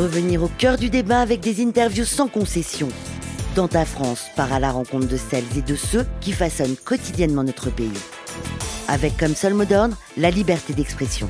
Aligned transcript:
Revenir 0.00 0.42
au 0.42 0.48
cœur 0.48 0.78
du 0.78 0.88
débat 0.88 1.20
avec 1.20 1.40
des 1.40 1.62
interviews 1.62 2.06
sans 2.06 2.26
concession. 2.26 2.88
Dans 3.54 3.68
ta 3.68 3.84
France, 3.84 4.28
part 4.34 4.50
à 4.50 4.58
la 4.58 4.72
rencontre 4.72 5.06
de 5.06 5.18
celles 5.18 5.44
et 5.58 5.60
de 5.60 5.76
ceux 5.76 6.06
qui 6.22 6.32
façonnent 6.32 6.76
quotidiennement 6.76 7.44
notre 7.44 7.68
pays. 7.68 7.90
Avec 8.88 9.18
comme 9.18 9.34
seul 9.34 9.52
mot 9.52 9.66
d'ordre 9.66 9.98
la 10.16 10.30
liberté 10.30 10.72
d'expression. 10.72 11.28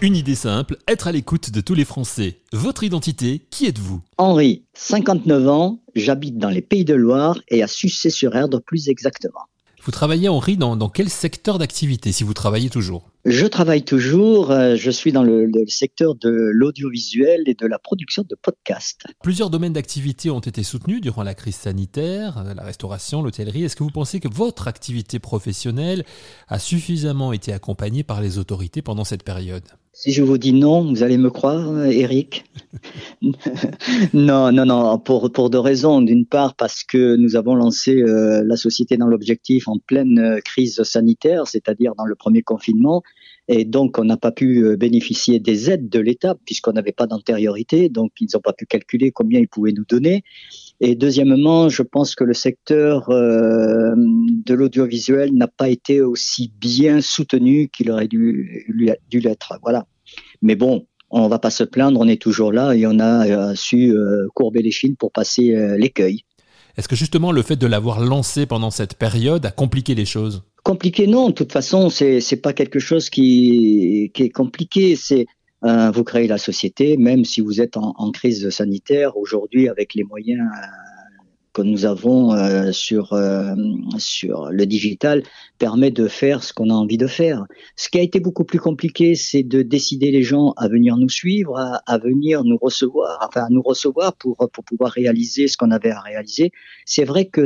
Une 0.00 0.14
idée 0.14 0.36
simple, 0.36 0.76
être 0.86 1.08
à 1.08 1.12
l'écoute 1.12 1.50
de 1.50 1.60
tous 1.60 1.74
les 1.74 1.84
Français. 1.84 2.38
Votre 2.52 2.84
identité, 2.84 3.44
qui 3.50 3.66
êtes-vous? 3.66 4.00
Henri, 4.16 4.62
59 4.74 5.48
ans, 5.48 5.80
j'habite 5.96 6.38
dans 6.38 6.50
les 6.50 6.62
Pays 6.62 6.84
de 6.84 6.94
Loire 6.94 7.40
et 7.48 7.64
à 7.64 7.66
Sucé-sur-Erdre 7.66 8.60
plus 8.60 8.88
exactement. 8.88 9.48
Vous 9.84 9.90
travaillez, 9.90 10.30
Henri, 10.30 10.56
dans, 10.56 10.76
dans 10.76 10.88
quel 10.88 11.10
secteur 11.10 11.58
d'activité, 11.58 12.10
si 12.10 12.24
vous 12.24 12.32
travaillez 12.32 12.70
toujours? 12.70 13.10
Je 13.26 13.44
travaille 13.44 13.84
toujours, 13.84 14.50
euh, 14.50 14.76
je 14.76 14.90
suis 14.90 15.12
dans 15.12 15.22
le, 15.22 15.44
le 15.44 15.66
secteur 15.66 16.14
de 16.14 16.30
l'audiovisuel 16.30 17.42
et 17.46 17.52
de 17.52 17.66
la 17.66 17.78
production 17.78 18.22
de 18.26 18.34
podcasts. 18.34 19.04
Plusieurs 19.22 19.50
domaines 19.50 19.74
d'activité 19.74 20.30
ont 20.30 20.40
été 20.40 20.62
soutenus 20.62 21.02
durant 21.02 21.22
la 21.22 21.34
crise 21.34 21.56
sanitaire, 21.56 22.38
euh, 22.38 22.54
la 22.54 22.62
restauration, 22.62 23.20
l'hôtellerie. 23.20 23.64
Est-ce 23.64 23.76
que 23.76 23.82
vous 23.82 23.90
pensez 23.90 24.20
que 24.20 24.28
votre 24.28 24.68
activité 24.68 25.18
professionnelle 25.18 26.04
a 26.48 26.58
suffisamment 26.58 27.34
été 27.34 27.52
accompagnée 27.52 28.04
par 28.04 28.22
les 28.22 28.38
autorités 28.38 28.80
pendant 28.80 29.04
cette 29.04 29.22
période? 29.22 29.64
Si 29.94 30.10
je 30.10 30.22
vous 30.22 30.38
dis 30.38 30.52
non, 30.52 30.90
vous 30.90 31.04
allez 31.04 31.16
me 31.16 31.30
croire, 31.30 31.84
Eric 31.86 32.44
Non, 34.12 34.50
non, 34.50 34.66
non, 34.66 34.98
pour, 34.98 35.30
pour 35.30 35.50
deux 35.50 35.60
raisons. 35.60 36.02
D'une 36.02 36.26
part, 36.26 36.56
parce 36.56 36.82
que 36.82 37.14
nous 37.14 37.36
avons 37.36 37.54
lancé 37.54 38.02
euh, 38.02 38.42
la 38.44 38.56
société 38.56 38.96
dans 38.96 39.06
l'objectif 39.06 39.68
en 39.68 39.78
pleine 39.78 40.18
euh, 40.18 40.40
crise 40.40 40.82
sanitaire, 40.82 41.46
c'est-à-dire 41.46 41.94
dans 41.94 42.06
le 42.06 42.16
premier 42.16 42.42
confinement, 42.42 43.02
et 43.46 43.64
donc 43.64 43.98
on 43.98 44.04
n'a 44.04 44.16
pas 44.16 44.32
pu 44.32 44.64
euh, 44.64 44.76
bénéficier 44.76 45.38
des 45.38 45.70
aides 45.70 45.88
de 45.88 46.00
l'État 46.00 46.34
puisqu'on 46.44 46.72
n'avait 46.72 46.92
pas 46.92 47.06
d'antériorité, 47.06 47.88
donc 47.88 48.12
ils 48.20 48.28
n'ont 48.34 48.40
pas 48.40 48.52
pu 48.52 48.66
calculer 48.66 49.12
combien 49.12 49.38
ils 49.38 49.48
pouvaient 49.48 49.72
nous 49.72 49.84
donner. 49.88 50.24
Et 50.80 50.94
deuxièmement, 50.94 51.68
je 51.68 51.82
pense 51.82 52.14
que 52.14 52.24
le 52.24 52.34
secteur 52.34 53.08
euh, 53.10 53.94
de 53.96 54.54
l'audiovisuel 54.54 55.32
n'a 55.32 55.48
pas 55.48 55.68
été 55.68 56.00
aussi 56.00 56.52
bien 56.60 57.00
soutenu 57.00 57.68
qu'il 57.68 57.90
aurait 57.90 58.08
dû, 58.08 58.66
dû 59.08 59.20
l'être. 59.20 59.54
Voilà. 59.62 59.86
Mais 60.42 60.56
bon, 60.56 60.86
on 61.10 61.28
va 61.28 61.38
pas 61.38 61.50
se 61.50 61.64
plaindre, 61.64 62.00
on 62.00 62.08
est 62.08 62.20
toujours 62.20 62.52
là 62.52 62.74
et 62.74 62.86
on 62.86 62.98
a 62.98 63.26
euh, 63.26 63.54
su 63.54 63.92
euh, 63.92 64.26
courber 64.34 64.62
les 64.62 64.72
chines 64.72 64.96
pour 64.96 65.12
passer 65.12 65.54
l'écueil. 65.78 66.22
Est-ce 66.76 66.88
que 66.88 66.96
justement 66.96 67.30
le 67.30 67.42
fait 67.42 67.56
de 67.56 67.68
l'avoir 67.68 68.00
lancé 68.00 68.46
pendant 68.46 68.70
cette 68.70 68.96
période 68.96 69.46
a 69.46 69.52
compliqué 69.52 69.94
les 69.94 70.04
choses? 70.04 70.42
Compliqué 70.64 71.06
non, 71.06 71.28
de 71.28 71.34
toute 71.34 71.52
façon 71.52 71.88
c'est 71.88 72.20
c'est 72.20 72.38
pas 72.38 72.52
quelque 72.52 72.80
chose 72.80 73.10
qui 73.10 74.10
qui 74.12 74.24
est 74.24 74.30
compliqué, 74.30 74.96
c'est 74.96 75.26
euh, 75.64 75.90
vous 75.90 76.04
créez 76.04 76.28
la 76.28 76.38
société, 76.38 76.96
même 76.98 77.24
si 77.24 77.40
vous 77.40 77.60
êtes 77.60 77.76
en, 77.76 78.10
crise 78.10 78.50
sanitaire 78.50 79.16
aujourd'hui 79.16 79.68
avec 79.68 79.94
les 79.94 80.04
moyens 80.04 80.40
euh, 80.40 80.66
que 81.54 81.62
nous 81.62 81.86
avons 81.86 82.34
euh, 82.34 82.70
sur 82.72 83.18
sur 83.96 84.50
le 84.50 84.66
digital 84.66 85.22
permet 85.58 85.90
de 85.90 86.06
faire 86.06 86.42
ce 86.42 86.52
qu'on 86.52 86.68
a 86.68 86.74
envie 86.74 86.98
de 86.98 87.06
faire. 87.06 87.46
Ce 87.76 87.88
qui 87.88 87.98
a 87.98 88.02
été 88.02 88.20
beaucoup 88.20 88.44
plus 88.44 88.58
compliqué, 88.58 89.14
c'est 89.14 89.42
de 89.42 89.62
décider 89.62 90.10
les 90.10 90.22
gens 90.22 90.52
à 90.56 90.68
venir 90.68 90.96
nous 90.96 91.08
suivre, 91.08 91.56
à, 91.56 91.80
à 91.86 91.96
venir 91.96 92.44
nous 92.44 92.58
recevoir, 92.60 93.26
enfin 93.26 93.44
à 93.44 93.48
nous 93.50 93.62
recevoir 93.62 94.14
pour 94.16 94.36
pour 94.36 94.64
pouvoir 94.64 94.90
réaliser 94.90 95.48
ce 95.48 95.56
qu'on 95.56 95.70
avait 95.70 95.92
à 95.92 96.00
réaliser. 96.00 96.52
C'est 96.84 97.04
vrai 97.04 97.24
que 97.24 97.44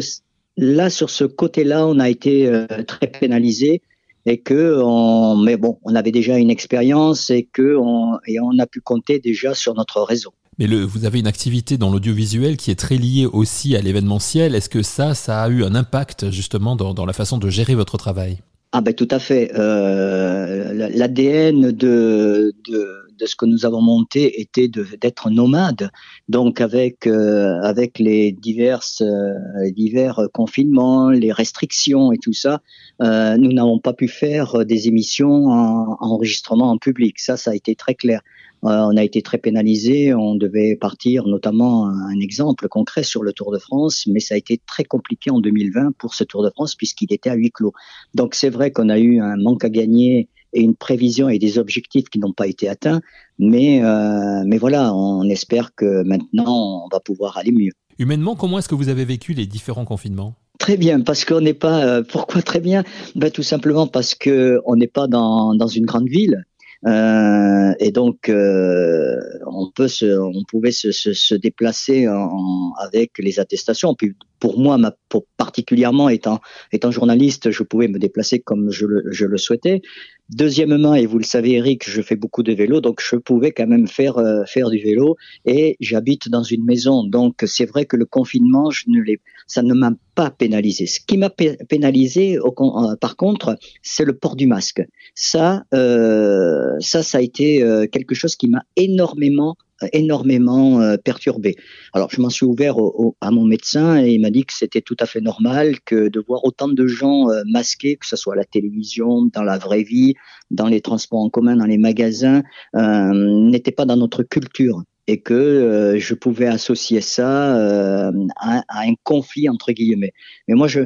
là 0.57 0.91
sur 0.91 1.11
ce 1.11 1.25
côté-là, 1.25 1.87
on 1.87 2.01
a 2.01 2.09
été 2.09 2.51
très 2.89 3.07
pénalisé 3.07 3.83
et 4.27 4.39
que 4.39 4.81
on, 4.83 5.37
mais 5.37 5.57
bon, 5.57 5.79
on 5.85 5.95
avait 5.95 6.13
déjà 6.13 6.39
une 6.39 6.51
expérience 6.51 7.31
et 7.31 7.49
que 7.53 7.77
on, 7.77 8.19
et 8.27 8.41
on 8.41 8.59
a 8.59 8.67
pu 8.67 8.81
compter 8.81 9.19
déjà 9.19 9.55
sur 9.55 9.75
notre 9.75 10.03
réseau. 10.03 10.33
Mais 10.59 10.67
le, 10.67 10.83
vous 10.83 11.05
avez 11.05 11.21
une 11.21 11.29
activité 11.29 11.79
dans 11.79 11.91
l'audiovisuel 11.91 12.57
qui 12.57 12.71
est 12.73 12.79
très 12.79 12.97
liée 12.97 13.27
aussi 13.27 13.77
à 13.77 13.81
l'événementiel. 13.81 14.55
Est-ce 14.57 14.69
que 14.69 14.83
ça, 14.83 15.15
ça 15.15 15.43
a 15.43 15.49
eu 15.49 15.63
un 15.63 15.75
impact 15.75 16.31
justement 16.31 16.75
dans, 16.75 16.95
dans 16.95 17.07
la 17.07 17.13
façon 17.13 17.39
de 17.39 17.49
gérer 17.49 17.77
votre 17.77 17.97
travail? 17.97 18.39
Ah 18.73 18.81
ben 18.81 18.93
tout 18.93 19.09
à 19.11 19.19
fait. 19.19 19.51
Euh, 19.55 20.91
L'ADN 20.95 21.71
de, 21.71 22.53
de 22.69 23.08
de 23.19 23.27
ce 23.27 23.37
que 23.37 23.47
nous 23.47 23.67
avons 23.67 23.81
monté 23.81 24.41
était 24.41 24.69
d'être 24.69 25.31
nomade. 25.31 25.91
Donc 26.29 26.61
avec 26.61 27.07
euh, 27.07 27.61
avec 27.63 27.99
les 27.99 28.33
diverses 28.33 29.03
euh, 29.03 29.71
divers 29.71 30.29
confinements, 30.33 31.11
les 31.11 31.33
restrictions 31.33 32.13
et 32.13 32.19
tout 32.19 32.33
ça, 32.33 32.61
euh, 33.03 33.37
nous 33.37 33.53
n'avons 33.53 33.79
pas 33.79 33.93
pu 33.93 34.09
faire 34.09 34.65
des 34.65 34.89
émissions 34.89 35.47
en, 35.47 35.97
en, 36.01 36.19
enregistrement 36.19 36.71
en 36.71 36.79
public. 36.79 37.19
Ça, 37.19 37.37
ça 37.37 37.51
a 37.51 37.55
été 37.55 37.75
très 37.75 37.95
clair. 37.95 38.23
On 38.63 38.97
a 38.97 39.05
été 39.05 39.23
très 39.23 39.39
pénalisé. 39.39 40.15
On 40.15 40.35
devait 40.35 40.75
partir, 40.75 41.27
notamment 41.27 41.87
un 41.87 42.19
exemple 42.19 42.67
concret 42.69 43.05
sur 43.05 43.23
le 43.23 43.33
Tour 43.33 43.53
de 43.53 43.59
France, 43.59 44.09
mais 44.09 44.19
ça 44.19 44.35
a 44.35 44.37
été 44.37 44.61
très 44.67 44.83
compliqué 44.83 45.31
en 45.31 45.39
2020 45.39 45.93
pour 45.97 46.15
ce 46.15 46.25
Tour 46.25 46.43
de 46.43 46.51
France 46.51 46.75
puisqu'il 46.75 47.13
était 47.13 47.31
à 47.31 47.35
huis 47.35 47.53
clos. 47.53 47.73
Donc 48.15 48.35
c'est 48.35 48.51
vrai 48.51 48.73
qu'on 48.73 48.89
a 48.89 48.99
eu 48.99 49.21
un 49.21 49.37
manque 49.37 49.65
à 49.65 49.71
gagner 49.71 50.29
et 50.53 50.61
une 50.61 50.75
prévision 50.75 51.29
et 51.29 51.39
des 51.39 51.59
objectifs 51.59 52.09
qui 52.09 52.19
n'ont 52.19 52.33
pas 52.33 52.47
été 52.47 52.69
atteints. 52.69 53.01
Mais, 53.39 53.83
euh, 53.83 54.43
mais 54.47 54.59
voilà, 54.59 54.95
on 54.95 55.29
espère 55.29 55.75
que 55.75 56.03
maintenant, 56.03 56.85
on 56.85 56.89
va 56.91 57.01
pouvoir 57.01 57.37
aller 57.39 57.53
mieux. 57.53 57.73
Humainement, 57.99 58.37
comment 58.37 58.59
est-ce 58.59 58.69
que 58.69 58.75
vous 58.75 58.89
avez 58.89 59.05
vécu 59.05 59.33
les 59.33 59.47
différents 59.47 59.85
confinements? 59.85 60.35
Très 60.59 60.77
bien, 60.77 61.01
parce 61.01 61.25
qu'on 61.25 61.41
n'est 61.41 61.55
pas. 61.55 61.85
Euh, 61.85 62.03
pourquoi 62.09 62.43
très 62.43 62.61
bien? 62.61 62.85
Ben, 63.15 63.31
Tout 63.31 63.43
simplement 63.43 63.87
parce 63.87 64.15
que 64.15 64.61
on 64.67 64.77
n'est 64.77 64.89
pas 64.89 65.07
dans, 65.07 65.55
dans 65.55 65.69
une 65.69 65.87
grande 65.87 66.09
ville. 66.09 66.45
Euh, 66.87 67.73
et 67.81 67.91
donc, 67.91 68.29
euh, 68.29 69.17
on 69.47 69.71
peut 69.71 69.89
se, 69.89 70.07
on 70.07 70.45
pouvait 70.45 70.71
se, 70.71 70.93
se, 70.93 71.13
se 71.13 71.35
déplacer 71.35 72.07
en, 72.09 72.73
avec 72.79 73.19
les 73.19 73.41
attestations. 73.41 73.95
Puis 73.95 74.15
pour 74.39 74.61
moi, 74.61 74.79
ma, 74.79 74.95
pour 75.09 75.27
particulièrement 75.37 76.09
étant, 76.09 76.41
étant 76.73 76.93
journaliste, 76.93 77.51
je 77.51 77.63
pouvais 77.65 77.89
me 77.89 77.99
déplacer 77.99 78.39
comme 78.39 78.71
je 78.71 78.87
le, 78.87 79.05
je 79.11 79.27
le 79.27 79.39
souhaitais. 79.39 79.83
Deuxièmement, 80.31 80.95
et 80.95 81.07
vous 81.07 81.19
le 81.19 81.25
savez, 81.25 81.53
Eric, 81.53 81.89
je 81.89 82.03
fais 82.03 82.17
beaucoup 82.17 82.43
de 82.43 82.53
vélo, 82.53 82.81
donc 82.83 83.01
je 83.01 83.17
pouvais 83.17 83.53
quand 83.53 83.67
même 83.67 83.89
faire 83.89 84.19
euh, 84.19 84.45
faire 84.45 84.69
du 84.69 84.79
vélo. 84.79 85.17
Et 85.47 85.77
j'habite 85.81 86.29
dans 86.29 86.43
une 86.43 86.65
maison, 86.65 87.03
donc 87.03 87.45
c'est 87.47 87.65
vrai 87.65 87.87
que 87.87 87.97
le 87.97 88.05
confinement, 88.05 88.71
je 88.71 88.85
ne 88.89 89.03
ça 89.49 89.63
ne 89.63 89.75
m'a 89.75 89.93
pas 90.15 90.31
pénalisé. 90.31 90.87
Ce 90.87 91.01
qui 91.01 91.17
m'a 91.17 91.31
pénalisé, 91.31 92.39
euh, 92.39 92.97
par 93.01 93.17
contre, 93.17 93.57
c'est 93.83 94.05
le 94.05 94.17
port 94.17 94.37
du 94.37 94.47
masque. 94.47 94.83
Ça, 95.15 95.65
euh, 95.75 96.77
ça, 96.81 97.03
ça 97.03 97.19
a 97.19 97.21
été 97.23 97.63
euh, 97.63 97.87
quelque 97.87 98.15
chose 98.15 98.37
qui 98.37 98.49
m'a 98.49 98.63
énormément 98.77 99.57
énormément 99.93 100.81
euh, 100.81 100.97
perturbé. 100.97 101.57
Alors 101.93 102.11
je 102.11 102.21
m'en 102.21 102.31
suis 102.31 102.47
ouvert 102.47 102.79
au, 102.79 102.95
au, 102.97 103.17
à 103.21 103.31
mon 103.31 103.45
médecin 103.45 104.03
et 104.03 104.11
il 104.11 104.21
m'a 104.21 104.31
dit 104.31 104.45
que 104.45 104.53
c'était 104.53 104.81
tout 104.81 104.97
à 105.01 105.07
fait 105.07 105.21
normal 105.21 105.81
que 105.85 106.09
de 106.09 106.21
voir 106.27 106.45
autant 106.45 106.69
de 106.69 106.87
gens 106.87 107.31
euh, 107.31 107.43
masqués, 107.47 107.97
que 107.97 108.07
ce 108.07 108.17
soit 108.17 108.35
à 108.35 108.37
la 108.37 108.45
télévision, 108.45 109.27
dans 109.33 109.43
la 109.43 109.59
vraie 109.59 109.83
vie, 109.83 110.15
dans 110.51 110.67
les 110.67 110.81
transports 110.81 111.21
en 111.21 111.31
commun, 111.31 111.57
dans 111.57 111.67
les 111.67 111.79
magasins, 111.79 112.43
euh, 112.77 113.13
n'était 113.51 113.73
pas 113.73 113.85
dans 113.85 113.97
notre 113.97 114.23
culture 114.23 114.83
et 115.09 115.21
que 115.21 115.35
euh, 115.35 115.99
je 115.99 116.15
pouvais 116.15 116.47
associer 116.47 117.01
ça 117.01 117.57
euh, 117.57 118.13
à, 118.37 118.63
à, 118.69 118.87
un 118.87 118.95
conflit 119.03 119.49
entre 119.49 119.73
guillemets. 119.73 120.13
Mais 120.47 120.55
moi, 120.55 120.69
je, 120.69 120.81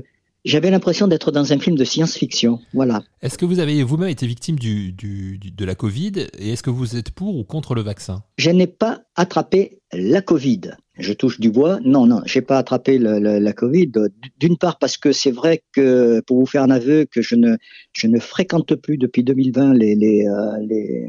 j'avais 0.45 0.71
l'impression 0.71 1.09
d'être 1.09 1.31
dans 1.31 1.53
un 1.53 1.59
film 1.59 1.77
de 1.77 1.85
science-fiction. 1.85 2.61
Voilà. 2.75 3.03
Est-ce 3.21 3.39
que 3.39 3.45
vous 3.45 3.61
avez 3.61 3.83
vous-même 3.83 4.09
été 4.09 4.27
victime 4.27 4.59
du, 4.59 4.93
du, 4.93 5.39
du, 5.39 5.51
de 5.51 5.65
la 5.65 5.75
Covid 5.75 6.13
et 6.39 6.53
est-ce 6.53 6.63
que 6.63 6.71
vous 6.71 6.97
êtes 6.97 7.11
pour 7.11 7.37
ou 7.37 7.45
contre 7.45 7.75
le 7.75 7.83
vaccin? 7.83 8.23
Je 8.37 8.51
n'ai 8.51 8.67
pas 8.67 9.03
attrapé 9.17 9.79
la 9.93 10.23
Covid. 10.23 10.73
Je 10.99 11.15
touche 11.15 11.41
du 11.41 11.51
bois. 11.51 11.81
Non, 11.85 12.07
non, 12.07 12.21
j'ai 12.27 12.43
pas 12.43 12.59
attrapé 12.59 12.99
la 12.99 13.53
Covid. 13.55 13.93
D'une 14.39 14.59
part 14.59 14.79
parce 14.79 14.99
que 14.99 15.11
c'est 15.13 15.31
vrai 15.31 15.63
que, 15.73 16.21
pour 16.27 16.39
vous 16.39 16.47
faire 16.47 16.63
un 16.63 16.71
aveu, 16.71 17.07
que 17.07 17.23
je 17.23 17.35
ne, 17.35 17.57
je 17.93 18.07
ne 18.07 18.19
fréquente 18.19 18.75
plus 18.75 18.99
depuis 18.99 19.25
2020 19.25 19.73
les, 19.75 20.27
euh, 20.27 20.59
les, 20.61 21.09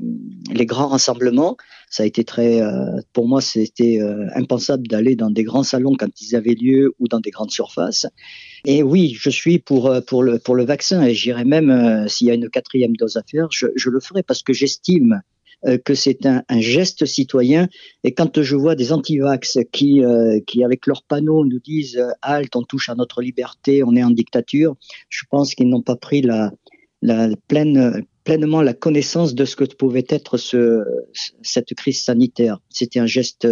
les 0.54 0.66
grands 0.66 0.88
rassemblements. 0.88 1.58
Ça 1.90 2.04
a 2.04 2.06
été 2.06 2.24
très, 2.24 2.62
euh, 2.62 3.02
pour 3.12 3.28
moi, 3.28 3.42
c'était 3.42 4.00
euh, 4.02 4.28
impensable 4.36 4.88
d'aller 4.88 5.16
dans 5.18 5.30
des 5.30 5.44
grands 5.44 5.64
salons 5.64 5.96
quand 5.98 6.22
ils 6.22 6.36
avaient 6.36 6.56
lieu 6.56 6.94
ou 7.00 7.10
dans 7.10 7.20
des 7.20 7.32
grandes 7.32 7.52
surfaces. 7.52 8.08
Et 8.66 8.84
oui, 8.84 9.16
je 9.20 9.30
suis 9.30 9.60
pour 9.60 9.94
pour 10.08 10.24
le 10.24 10.40
pour 10.40 10.56
le 10.56 10.64
vaccin 10.64 11.04
et 11.04 11.14
j'irai 11.14 11.44
même 11.44 12.08
s'il 12.08 12.28
y 12.28 12.32
a 12.32 12.34
une 12.34 12.50
quatrième 12.50 12.96
dose 12.96 13.18
à 13.18 13.24
faire, 13.30 13.50
je, 13.52 13.68
le 13.90 14.00
ferai 14.00 14.24
parce 14.24 14.42
que 14.42 14.54
j'estime 14.54 15.22
que 15.86 15.94
c'est 15.94 16.26
un, 16.26 16.44
un, 16.50 16.60
geste 16.60 17.06
citoyen. 17.06 17.68
Et 18.04 18.14
quand 18.14 18.42
je 18.42 18.56
vois 18.56 18.76
des 18.76 18.92
antivax 18.92 19.60
qui, 19.72 20.04
euh, 20.04 20.40
qui 20.46 20.64
avec 20.64 20.88
leurs 20.88 21.04
panneaux, 21.04 21.46
nous 21.46 21.60
disent 21.60 21.98
euh, 21.98 22.10
halte, 22.22 22.56
on 22.56 22.64
touche 22.64 22.90
à 22.90 22.96
notre 22.96 23.22
liberté, 23.22 23.84
on 23.84 23.96
est 23.96 24.04
en 24.04 24.12
dictature, 24.12 24.76
je 25.10 25.24
pense 25.30 25.56
qu'ils 25.56 25.70
n'ont 25.70 25.82
pas 25.82 25.96
pris 25.96 26.22
la, 26.22 26.52
la 27.02 27.30
pleine, 27.48 28.04
pleinement 28.24 28.62
la 28.62 28.74
connaissance 28.74 29.36
de 29.36 29.46
ce 29.46 29.56
que 29.56 29.64
pouvait 29.66 30.06
être 30.10 30.38
ce, 30.38 30.84
cette 31.42 31.74
crise 31.76 32.04
sanitaire. 32.04 32.60
C'était 32.70 33.00
un 33.00 33.06
geste, 33.06 33.48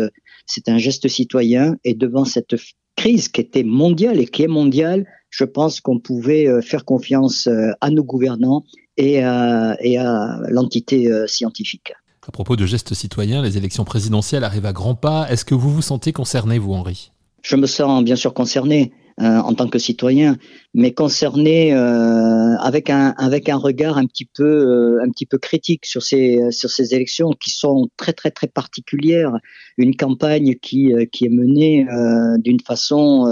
c'était 0.45 0.71
un 0.71 0.77
geste 0.77 1.07
citoyen. 1.07 1.75
Et 1.83 1.93
devant 1.93 2.25
cette 2.25 2.55
crise 2.95 3.27
qui 3.29 3.41
était 3.41 3.63
mondiale 3.63 4.19
et 4.19 4.25
qui 4.25 4.43
est 4.43 4.47
mondiale, 4.47 5.05
je 5.29 5.45
pense 5.45 5.81
qu'on 5.81 5.99
pouvait 5.99 6.47
euh, 6.47 6.61
faire 6.61 6.85
confiance 6.85 7.47
euh, 7.47 7.71
à 7.81 7.89
nos 7.89 8.03
gouvernants 8.03 8.63
et 8.97 9.23
à, 9.23 9.77
et 9.79 9.97
à 9.97 10.39
l'entité 10.49 11.11
euh, 11.11 11.25
scientifique. 11.25 11.93
À 12.27 12.31
propos 12.31 12.55
de 12.55 12.65
gestes 12.65 12.93
citoyens, 12.93 13.41
les 13.41 13.57
élections 13.57 13.83
présidentielles 13.83 14.43
arrivent 14.43 14.67
à 14.67 14.73
grands 14.73 14.95
pas. 14.95 15.27
Est-ce 15.31 15.43
que 15.43 15.55
vous 15.55 15.71
vous 15.71 15.81
sentez 15.81 16.13
concerné, 16.13 16.59
vous, 16.59 16.73
Henri? 16.73 17.11
Je 17.41 17.55
me 17.55 17.65
sens 17.65 18.03
bien 18.03 18.15
sûr 18.15 18.33
concerné. 18.33 18.93
Euh, 19.19 19.39
en 19.39 19.53
tant 19.53 19.67
que 19.67 19.77
citoyen, 19.77 20.37
mais 20.73 20.93
concerné 20.93 21.73
euh, 21.73 22.55
avec 22.57 22.89
un 22.89 23.13
avec 23.17 23.49
un 23.49 23.57
regard 23.57 23.97
un 23.97 24.05
petit 24.05 24.25
peu 24.25 24.43
euh, 24.43 25.03
un 25.05 25.09
petit 25.11 25.25
peu 25.25 25.37
critique 25.37 25.85
sur 25.85 26.01
ces 26.01 26.39
sur 26.51 26.69
ces 26.69 26.95
élections 26.95 27.31
qui 27.33 27.51
sont 27.51 27.89
très 27.97 28.13
très 28.13 28.31
très 28.31 28.47
particulières. 28.47 29.33
Une 29.77 29.95
campagne 29.95 30.55
qui 30.55 30.93
qui 31.11 31.25
est 31.25 31.29
menée 31.29 31.85
d'une 32.39 32.61
façon 32.61 33.27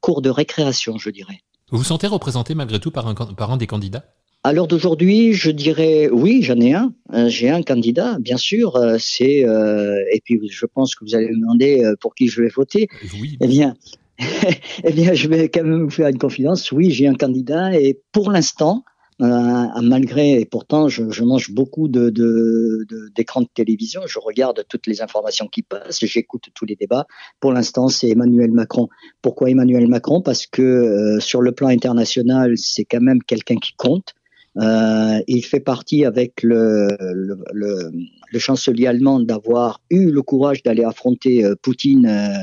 court 0.00 0.20
de 0.20 0.30
récréation, 0.30 0.98
je 0.98 1.10
dirais. 1.10 1.40
Vous 1.70 1.78
vous 1.78 1.84
sentez 1.84 2.06
représenté 2.06 2.54
malgré 2.54 2.78
tout 2.78 2.90
par 2.90 3.08
un 3.08 3.14
par 3.14 3.50
un 3.50 3.56
des 3.56 3.66
candidats? 3.66 4.04
À 4.42 4.52
l'heure 4.52 4.66
d'aujourd'hui, 4.66 5.32
je 5.34 5.50
dirais 5.50 6.08
oui, 6.10 6.42
j'en 6.42 6.58
ai 6.60 6.72
un. 6.74 6.92
J'ai 7.28 7.50
un 7.50 7.62
candidat, 7.62 8.16
bien 8.20 8.36
sûr. 8.36 8.78
C'est 8.98 9.44
et 9.44 10.20
puis 10.24 10.40
je 10.48 10.66
pense 10.66 10.94
que 10.94 11.04
vous 11.04 11.14
allez 11.14 11.28
me 11.28 11.40
demander 11.40 11.92
pour 12.00 12.14
qui 12.14 12.28
je 12.28 12.42
vais 12.42 12.48
voter. 12.48 12.88
Oui. 13.20 13.36
Eh 13.40 13.46
bien, 13.46 13.74
eh 14.84 14.92
bien, 14.92 15.14
je 15.14 15.28
vais 15.28 15.48
quand 15.48 15.64
même 15.64 15.84
vous 15.84 15.90
faire 15.90 16.08
une 16.08 16.18
confidence. 16.18 16.72
Oui, 16.72 16.90
j'ai 16.90 17.06
un 17.06 17.14
candidat 17.14 17.78
et 17.78 18.00
pour 18.12 18.30
l'instant, 18.30 18.84
euh, 19.20 19.66
malgré 19.82 20.40
et 20.40 20.46
pourtant, 20.46 20.88
je, 20.88 21.10
je 21.10 21.24
mange 21.24 21.50
beaucoup 21.50 21.88
de, 21.88 22.08
de, 22.08 22.86
d'écrans 23.14 23.42
de, 23.42 23.48
télévision. 23.52 24.02
Je 24.06 24.18
regarde 24.18 24.64
toutes 24.68 24.86
les 24.86 25.02
informations 25.02 25.46
qui 25.46 25.62
passent, 25.62 26.04
j'écoute 26.04 26.48
tous 26.54 26.64
les 26.64 26.76
débats. 26.76 27.06
Pour 27.38 27.52
l'instant, 27.52 27.88
c'est 27.88 28.08
Emmanuel 28.08 28.50
Macron. 28.50 28.88
Pourquoi 29.20 29.50
Emmanuel 29.50 29.88
Macron? 29.88 30.22
Parce 30.22 30.46
que 30.46 30.62
euh, 30.62 31.20
sur 31.20 31.42
le 31.42 31.52
plan 31.52 31.68
international, 31.68 32.56
c'est 32.56 32.84
quand 32.84 33.02
même 33.02 33.22
quelqu'un 33.22 33.56
qui 33.56 33.74
compte. 33.74 34.14
Euh, 34.56 35.20
il 35.28 35.44
fait 35.44 35.60
partie 35.60 36.04
avec 36.04 36.42
le, 36.42 36.88
le, 37.00 37.38
le, 37.52 37.92
le 38.32 38.38
chancelier 38.38 38.86
allemand 38.86 39.20
d'avoir 39.20 39.80
eu 39.90 40.10
le 40.10 40.22
courage 40.22 40.62
d'aller 40.62 40.82
affronter 40.84 41.44
euh, 41.44 41.54
Poutine 41.62 42.06
euh, 42.06 42.34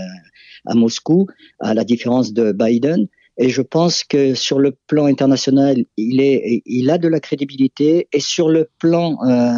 à 0.66 0.74
Moscou, 0.74 1.28
à 1.60 1.74
la 1.74 1.84
différence 1.84 2.34
de 2.34 2.54
Biden. 2.54 3.08
Et 3.38 3.50
je 3.50 3.62
pense 3.62 4.04
que 4.04 4.34
sur 4.34 4.58
le 4.58 4.76
plan 4.88 5.06
international, 5.06 5.84
il, 5.98 6.22
est, 6.22 6.64
il 6.66 6.90
a 6.90 6.98
de 6.98 7.08
la 7.08 7.20
crédibilité. 7.20 8.08
Et 8.12 8.20
sur 8.20 8.50
le 8.50 8.70
plan 8.80 9.18
euh, 9.26 9.52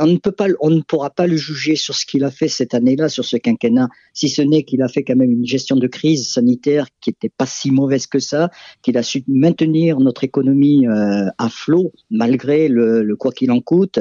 on 0.00 0.70
ne 0.70 0.80
pourra 0.80 1.10
pas 1.10 1.26
le 1.26 1.36
juger 1.36 1.76
sur 1.76 1.94
ce 1.94 2.06
qu'il 2.06 2.24
a 2.24 2.30
fait 2.30 2.48
cette 2.48 2.74
année-là, 2.74 3.08
sur 3.08 3.24
ce 3.24 3.36
quinquennat, 3.36 3.88
si 4.14 4.28
ce 4.28 4.42
n'est 4.42 4.62
qu'il 4.62 4.82
a 4.82 4.88
fait 4.88 5.04
quand 5.04 5.16
même 5.16 5.30
une 5.30 5.46
gestion 5.46 5.76
de 5.76 5.86
crise 5.86 6.28
sanitaire 6.28 6.86
qui 7.00 7.10
n'était 7.10 7.28
pas 7.28 7.46
si 7.46 7.70
mauvaise 7.70 8.06
que 8.06 8.18
ça, 8.18 8.50
qu'il 8.82 8.96
a 8.96 9.02
su 9.02 9.22
maintenir 9.28 10.00
notre 10.00 10.24
économie 10.24 10.86
euh, 10.86 11.26
à 11.38 11.48
flot 11.48 11.92
malgré 12.10 12.68
le, 12.68 13.14
quoi 13.16 13.32
qu'il 13.32 13.50
en 13.50 13.60
coûte, 13.60 13.98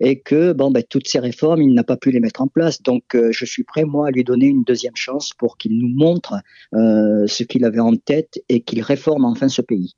et 0.00 0.20
que 0.20 0.52
bon, 0.52 0.70
ben, 0.70 0.82
toutes 0.88 1.06
ces 1.08 1.20
réformes, 1.20 1.62
il 1.62 1.74
n'a 1.74 1.84
pas 1.84 1.96
pu 1.96 2.10
les 2.10 2.20
mettre 2.20 2.42
en 2.42 2.48
place. 2.48 2.82
Donc, 2.82 3.14
euh, 3.14 3.30
je 3.32 3.44
suis 3.44 3.64
prêt 3.64 3.84
moi 3.84 4.08
à 4.08 4.10
lui 4.10 4.24
donner 4.24 4.46
une 4.46 4.64
deuxième 4.64 4.96
chance 4.96 5.32
pour 5.38 5.58
qu'il 5.58 5.78
nous 5.78 5.88
montre 5.88 6.34
euh, 6.74 7.26
ce 7.26 7.44
qu'il 7.44 7.64
avait 7.64 7.80
en 7.80 7.94
tête 7.94 8.42
et 8.48 8.60
qu'il 8.60 8.82
réforme 8.82 9.24
enfin 9.24 9.48
ce 9.48 9.62
pays. 9.62 9.94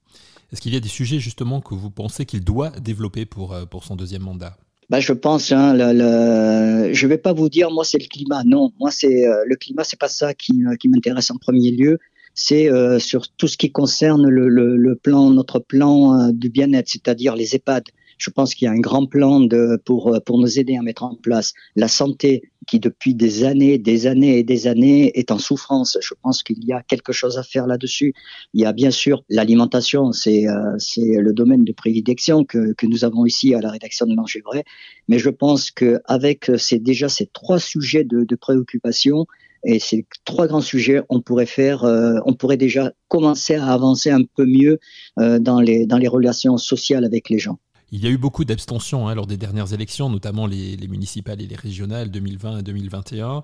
Est-ce 0.53 0.61
qu'il 0.61 0.73
y 0.73 0.77
a 0.77 0.81
des 0.81 0.89
sujets 0.89 1.19
justement 1.19 1.61
que 1.61 1.75
vous 1.75 1.91
pensez 1.91 2.25
qu'il 2.25 2.43
doit 2.43 2.71
développer 2.71 3.27
pour 3.27 3.85
son 3.85 3.97
deuxième 3.97 4.23
mandat? 4.23 4.57
Bah, 4.89 5.01
je 5.01 5.13
pense, 5.13 5.53
hein, 5.53 5.75
le, 5.75 6.93
je 6.95 7.07
vais 7.07 7.19
pas 7.19 7.33
vous 7.35 7.49
dire, 7.49 7.71
moi 7.71 7.85
c'est 7.85 7.99
le 7.99 8.07
climat. 8.07 8.43
Non, 8.45 8.73
moi 8.81 8.91
c'est 8.91 9.27
euh, 9.27 9.45
le 9.47 9.57
climat, 9.57 9.85
c'est 9.85 9.99
pas 9.99 10.09
ça 10.09 10.33
qui, 10.35 10.53
euh, 10.65 10.75
m'intéresse 10.89 11.31
en 11.31 11.37
premier 11.37 11.71
lieu. 11.71 11.99
C'est 12.35 12.71
euh, 12.71 12.99
sur 12.99 13.29
tout 13.29 13.49
ce 13.49 13.59
qui 13.59 13.71
concerne 13.73 14.29
le, 14.29 14.49
le, 14.49 14.77
le 14.77 14.95
plan, 14.97 15.31
notre 15.31 15.59
plan 15.59 16.31
du 16.33 16.49
bien-être, 16.49 16.89
c'est-à-dire 16.89 17.37
les 17.37 17.55
EHPAD. 17.57 17.85
Je 18.19 18.31
pense 18.31 18.55
qu'il 18.55 18.67
y 18.67 18.69
a 18.69 18.73
un 18.73 18.81
grand 18.81 19.07
plan 19.07 19.41
de, 19.41 19.81
pour, 19.85 20.19
pour 20.27 20.39
nous 20.39 20.59
aider 20.59 20.77
à 20.77 20.83
mettre 20.83 21.05
en 21.05 21.15
place 21.15 21.55
la 21.77 21.89
santé 21.89 22.43
qui 22.67 22.79
depuis 22.79 23.15
des 23.15 23.45
années, 23.45 23.79
des 23.79 24.07
années 24.07 24.39
et 24.39 24.45
des 24.45 24.67
années 24.67 25.19
est 25.19 25.31
en 25.31 25.39
souffrance. 25.39 25.97
Je 26.01 26.15
pense 26.23 26.43
qu'il 26.43 26.63
y 26.65 26.73
a 26.73 26.83
quelque 26.83 27.13
chose 27.13 27.39
à 27.39 27.43
faire 27.43 27.67
là-dessus. 27.67 28.13
Il 28.53 28.61
y 28.61 28.67
a 28.67 28.73
bien 28.73 28.91
sûr 28.91 29.25
l'alimentation, 29.29 30.13
c'est 30.13 30.47
euh, 30.47 30.77
c'est 30.79 31.17
le 31.19 31.33
domaine 31.33 31.65
de 31.65 31.73
prédilection 31.73 32.45
que, 32.45 32.75
que 32.75 32.87
nous 32.87 33.05
avons 33.05 33.25
ici 33.25 33.55
à 33.55 33.61
la 33.61 33.71
rédaction 33.71 34.07
de 34.07 34.15
Manger 34.15 34.43
Vrai. 34.45 34.65
Mais 35.09 35.19
je 35.19 35.31
pense 35.31 35.71
qu'avec 35.71 36.51
ces, 36.59 36.79
déjà 36.79 37.09
ces 37.09 37.27
trois 37.27 37.59
sujets 37.59 38.05
de, 38.05 38.25
de 38.25 38.37
préoccupation, 38.37 39.27
et 39.65 39.81
ces 39.81 40.07
trois 40.25 40.47
grands 40.47 40.61
sujets, 40.61 41.03
on 41.09 41.21
pourrait 41.21 41.47
faire, 41.47 41.85
euh, 41.85 42.19
on 42.27 42.35
pourrait 42.35 42.57
déjà 42.57 42.93
commencer 43.09 43.57
à 43.57 43.73
avancer 43.73 44.11
un 44.11 44.23
peu 44.23 44.45
mieux 44.47 44.79
euh, 45.19 45.39
dans 45.41 45.61
les 45.61 45.87
dans 45.87 45.99
les 45.99 46.07
relations 46.07 46.59
sociales 46.59 47.05
avec 47.05 47.29
les 47.29 47.39
gens. 47.39 47.59
Il 47.91 48.05
y 48.05 48.07
a 48.07 48.11
eu 48.11 48.19
beaucoup 48.19 48.45
d'abstentions 48.45 49.09
hein, 49.09 49.15
lors 49.15 49.27
des 49.27 49.37
dernières 49.37 49.73
élections, 49.73 50.11
notamment 50.11 50.47
les, 50.47 50.77
municipales 50.89 51.41
et 51.41 51.47
les 51.47 51.57
régionales 51.57 52.11
2020 52.11 52.59
et 52.59 52.63
2021. 52.63 53.43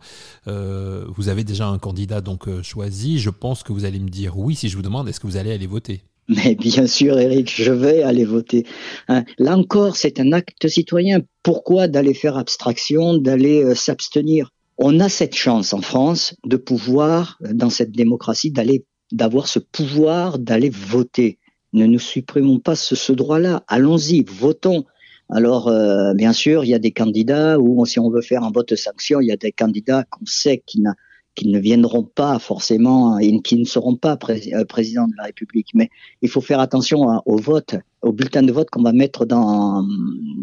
Euh, 0.48 1.06
vous 1.16 1.28
avez 1.28 1.44
déjà 1.44 1.66
un 1.66 1.78
candidat 1.78 2.20
donc 2.20 2.48
euh, 2.48 2.62
choisi. 2.62 3.18
Je 3.18 3.30
pense 3.30 3.62
que 3.62 3.72
vous 3.72 3.84
allez 3.84 3.98
me 3.98 4.10
dire 4.10 4.38
oui 4.38 4.54
si 4.54 4.68
je 4.68 4.76
vous 4.76 4.82
demande 4.82 5.08
est-ce 5.08 5.20
que 5.20 5.26
vous 5.26 5.36
allez 5.36 5.52
aller 5.52 5.66
voter? 5.66 6.02
Mais 6.28 6.54
bien 6.54 6.86
sûr, 6.86 7.18
Eric, 7.18 7.52
je 7.54 7.72
vais 7.72 8.02
aller 8.02 8.24
voter. 8.24 8.66
Hein, 9.08 9.24
là 9.38 9.56
encore, 9.56 9.96
c'est 9.96 10.20
un 10.20 10.32
acte 10.32 10.68
citoyen. 10.68 11.20
Pourquoi 11.42 11.88
d'aller 11.88 12.14
faire 12.14 12.36
abstraction, 12.36 13.16
d'aller 13.16 13.62
euh, 13.62 13.74
s'abstenir? 13.74 14.50
On 14.76 15.00
a 15.00 15.08
cette 15.08 15.34
chance 15.34 15.72
en 15.72 15.80
France 15.80 16.34
de 16.44 16.56
pouvoir, 16.56 17.38
dans 17.52 17.70
cette 17.70 17.92
démocratie, 17.92 18.50
d'aller 18.50 18.84
d'avoir 19.12 19.46
ce 19.46 19.58
pouvoir 19.58 20.38
d'aller 20.38 20.70
voter. 20.70 21.38
Ne 21.74 21.86
nous 21.86 21.98
supprimons 21.98 22.60
pas 22.60 22.76
ce, 22.76 23.12
droit-là. 23.12 23.64
Allons-y, 23.66 24.22
votons. 24.22 24.84
Alors, 25.28 25.66
euh, 25.68 26.14
bien 26.14 26.32
sûr, 26.32 26.64
il 26.64 26.68
y 26.68 26.74
a 26.74 26.78
des 26.78 26.92
candidats 26.92 27.58
où, 27.58 27.84
si 27.84 27.98
on 27.98 28.10
veut 28.10 28.22
faire 28.22 28.44
un 28.44 28.52
vote 28.52 28.76
sanction, 28.76 29.20
il 29.20 29.26
y 29.26 29.32
a 29.32 29.36
des 29.36 29.50
candidats 29.50 30.04
qu'on 30.04 30.24
sait 30.24 30.62
qui, 30.64 30.80
ne 30.80 31.58
viendront 31.58 32.04
pas 32.04 32.38
forcément 32.38 33.18
et 33.18 33.40
qui 33.42 33.58
ne 33.58 33.64
seront 33.64 33.96
pas 33.96 34.16
euh, 34.30 34.64
président 34.64 35.08
de 35.08 35.14
la 35.16 35.24
République. 35.24 35.70
Mais 35.74 35.90
il 36.22 36.28
faut 36.28 36.40
faire 36.40 36.60
attention 36.60 37.20
au 37.26 37.36
vote, 37.36 37.74
au 38.02 38.12
bulletin 38.12 38.42
de 38.44 38.52
vote 38.52 38.70
qu'on 38.70 38.82
va 38.82 38.92
mettre 38.92 39.26
dans, 39.26 39.84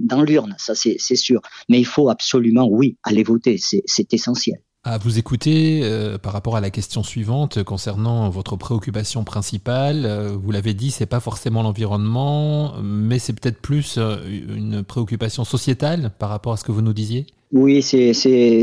dans 0.04 0.24
l'urne, 0.24 0.54
ça 0.58 0.76
c'est 0.76 1.16
sûr. 1.16 1.42
Mais 1.70 1.80
il 1.80 1.86
faut 1.86 2.10
absolument, 2.10 2.68
oui, 2.70 2.98
aller 3.04 3.24
voter, 3.24 3.58
c'est 3.58 4.14
essentiel. 4.14 4.60
À 4.84 4.98
vous 4.98 5.20
écouter 5.20 5.82
euh, 5.84 6.18
par 6.18 6.34
rapport 6.34 6.58
à 6.58 6.62
la 6.62 6.72
question 6.72 7.04
suivante 7.04 7.62
concernant 7.62 8.32
votre 8.32 8.56
préoccupation 8.56 9.24
principale, 9.24 10.08
euh, 10.08 10.36
vous 10.36 10.50
l'avez 10.50 10.74
dit, 10.74 10.90
c'est 10.90 11.06
pas 11.06 11.20
forcément 11.20 11.62
l'environnement, 11.62 12.74
mais 12.82 13.20
c'est 13.20 13.34
peut-être 13.34 13.62
plus 13.62 14.00
euh, 14.00 14.18
une 14.28 14.84
préoccupation 14.84 15.44
sociétale 15.44 16.12
par 16.18 16.30
rapport 16.30 16.54
à 16.54 16.58
ce 16.58 16.64
que 16.64 16.72
vous 16.72 16.82
nous 16.82 16.94
disiez. 16.94 17.28
Oui, 17.52 17.82
c'est 17.82 18.14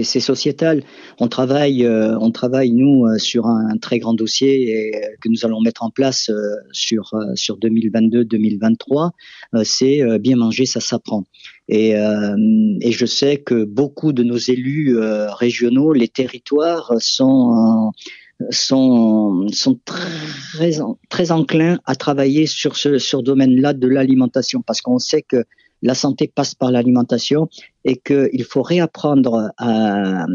sociétal. 0.02 0.82
On 1.18 1.28
travaille, 1.28 1.86
on 1.86 2.30
travaille 2.30 2.72
nous 2.72 3.04
sur 3.18 3.46
un, 3.46 3.76
très 3.76 3.98
grand 3.98 4.14
dossier 4.14 4.70
et, 4.70 4.92
que 5.20 5.28
nous 5.28 5.44
allons 5.44 5.60
mettre 5.60 5.82
en 5.82 5.90
place 5.90 6.30
sur 6.72 7.12
sur 7.34 7.58
2022-2023. 7.58 9.10
c'est 9.64 10.18
bien 10.18 10.36
manger, 10.36 10.64
ça 10.64 10.80
s'apprend. 10.80 11.24
Et, 11.68 11.96
euh, 11.96 12.34
et, 12.80 12.92
je 12.92 13.04
sais 13.04 13.36
que 13.36 13.64
beaucoup 13.64 14.12
de 14.12 14.22
nos 14.22 14.38
élus 14.38 14.96
euh, 14.96 15.30
régionaux, 15.30 15.92
les 15.92 16.08
territoires 16.08 16.94
sont 16.98 17.92
sont, 18.50 19.48
sont 19.52 19.80
très, 19.84 20.70
très 21.08 21.32
enclins 21.32 21.80
à 21.84 21.96
travailler 21.96 22.46
sur 22.46 22.76
ce 22.76 22.98
sur 22.98 23.22
domaine-là 23.22 23.74
de 23.74 23.88
l'alimentation 23.88 24.62
parce 24.62 24.80
qu'on 24.80 24.98
sait 24.98 25.22
que 25.22 25.44
la 25.82 25.94
santé 25.94 26.30
passe 26.32 26.54
par 26.54 26.70
l'alimentation 26.70 27.48
et 27.84 27.96
qu'il 27.96 28.44
faut 28.44 28.62
réapprendre 28.62 29.52
à, 29.56 30.26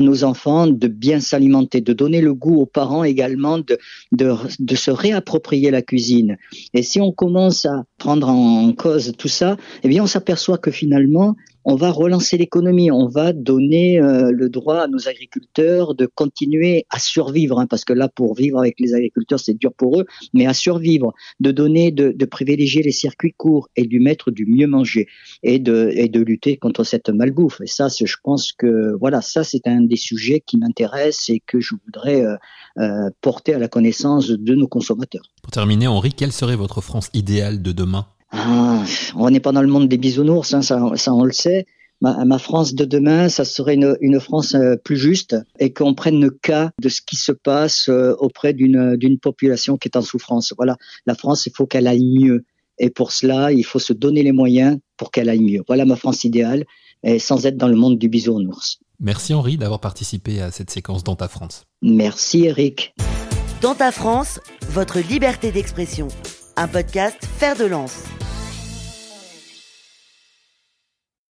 nos 0.00 0.24
enfants 0.24 0.66
de 0.66 0.86
bien 0.86 1.20
s'alimenter, 1.20 1.80
de 1.80 1.92
donner 1.92 2.20
le 2.20 2.34
goût 2.34 2.60
aux 2.60 2.66
parents 2.66 3.02
également 3.02 3.58
de, 3.58 3.78
de, 4.12 4.74
se 4.76 4.90
réapproprier 4.90 5.70
la 5.70 5.82
cuisine. 5.82 6.36
Et 6.74 6.82
si 6.82 7.00
on 7.00 7.10
commence 7.10 7.66
à 7.66 7.84
prendre 7.98 8.28
en 8.28 8.72
cause 8.72 9.12
tout 9.18 9.28
ça, 9.28 9.56
eh 9.82 9.88
bien 9.88 10.02
on 10.02 10.06
s'aperçoit 10.06 10.58
que 10.58 10.70
finalement 10.70 11.34
on 11.64 11.76
va 11.76 11.90
relancer 11.90 12.36
l'économie, 12.38 12.90
on 12.90 13.08
va 13.08 13.32
donner 13.32 14.00
euh, 14.00 14.30
le 14.32 14.48
droit 14.48 14.78
à 14.78 14.86
nos 14.86 15.08
agriculteurs 15.08 15.94
de 15.94 16.06
continuer 16.06 16.86
à 16.90 16.98
survivre, 16.98 17.58
hein, 17.58 17.66
parce 17.66 17.84
que 17.84 17.92
là, 17.92 18.08
pour 18.08 18.34
vivre 18.34 18.58
avec 18.58 18.80
les 18.80 18.94
agriculteurs, 18.94 19.40
c'est 19.40 19.54
dur 19.54 19.72
pour 19.74 20.00
eux, 20.00 20.06
mais 20.32 20.46
à 20.46 20.54
survivre, 20.54 21.12
de 21.40 21.50
donner, 21.50 21.90
de, 21.90 22.24
privilégier 22.30 22.82
les 22.82 22.92
circuits 22.92 23.34
courts 23.36 23.68
et 23.74 23.84
du 23.84 23.98
mettre 23.98 24.30
du 24.30 24.46
mieux 24.46 24.68
manger 24.68 25.08
et 25.42 25.58
de, 25.58 25.90
et 25.94 26.08
de 26.08 26.20
lutter 26.20 26.56
contre 26.56 26.84
cette 26.84 27.08
malbouffe. 27.08 27.60
Et 27.60 27.66
ça, 27.66 27.88
je 27.88 28.16
pense 28.22 28.52
que 28.52 28.94
voilà, 29.00 29.20
ça 29.20 29.42
c'est 29.42 29.66
un 29.66 29.80
des 29.80 29.96
sujets 29.96 30.40
qui 30.46 30.58
m'intéresse 30.58 31.28
et 31.28 31.40
que 31.44 31.60
je 31.60 31.74
voudrais 31.84 32.24
euh, 32.24 32.36
euh, 32.78 33.10
porter 33.20 33.54
à 33.54 33.58
la 33.58 33.68
connaissance 33.68 34.28
de 34.28 34.54
nos 34.54 34.68
consommateurs. 34.68 35.24
Pour 35.42 35.50
terminer, 35.50 35.88
Henri, 35.88 36.12
quelle 36.12 36.32
serait 36.32 36.56
votre 36.56 36.80
France 36.80 37.10
idéale 37.14 37.62
de 37.62 37.72
demain? 37.72 38.06
Ah, 38.32 38.84
on 39.16 39.30
n'est 39.30 39.40
pas 39.40 39.52
dans 39.52 39.62
le 39.62 39.68
monde 39.68 39.88
des 39.88 39.98
bisounours, 39.98 40.54
hein, 40.54 40.62
ça, 40.62 40.80
ça, 40.94 41.14
on 41.14 41.24
le 41.24 41.32
sait. 41.32 41.66
Ma, 42.00 42.24
ma, 42.24 42.38
France 42.38 42.74
de 42.74 42.84
demain, 42.84 43.28
ça 43.28 43.44
serait 43.44 43.74
une, 43.74 43.96
une 44.00 44.20
France 44.20 44.54
euh, 44.54 44.76
plus 44.76 44.96
juste 44.96 45.36
et 45.58 45.72
qu'on 45.72 45.94
prenne 45.94 46.20
le 46.20 46.30
cas 46.30 46.70
de 46.80 46.88
ce 46.88 47.02
qui 47.02 47.16
se 47.16 47.32
passe 47.32 47.88
euh, 47.90 48.14
auprès 48.18 48.54
d'une 48.54 48.96
d'une 48.96 49.18
population 49.18 49.76
qui 49.76 49.88
est 49.88 49.96
en 49.96 50.02
souffrance. 50.02 50.54
Voilà, 50.56 50.76
la 51.04 51.14
France, 51.14 51.44
il 51.46 51.52
faut 51.54 51.66
qu'elle 51.66 51.86
aille 51.86 52.06
mieux. 52.18 52.44
Et 52.78 52.88
pour 52.88 53.12
cela, 53.12 53.52
il 53.52 53.64
faut 53.64 53.78
se 53.78 53.92
donner 53.92 54.22
les 54.22 54.32
moyens 54.32 54.78
pour 54.96 55.10
qu'elle 55.10 55.28
aille 55.28 55.42
mieux. 55.42 55.62
Voilà 55.66 55.84
ma 55.84 55.96
France 55.96 56.24
idéale. 56.24 56.64
et 57.02 57.18
sans 57.18 57.44
être 57.46 57.56
dans 57.56 57.68
le 57.68 57.76
monde 57.76 57.98
du 57.98 58.08
bisounours. 58.08 58.78
Merci 59.00 59.34
Henri 59.34 59.56
d'avoir 59.56 59.80
participé 59.80 60.40
à 60.40 60.50
cette 60.50 60.70
séquence 60.70 61.02
dans 61.02 61.16
ta 61.16 61.28
France. 61.28 61.64
Merci 61.82 62.44
Eric. 62.44 62.94
Dans 63.62 63.74
ta 63.74 63.92
France, 63.92 64.40
votre 64.70 65.00
liberté 65.00 65.52
d'expression. 65.52 66.08
Un 66.56 66.68
podcast 66.68 67.24
Faire 67.38 67.56
de 67.56 67.64
lance. 67.64 68.04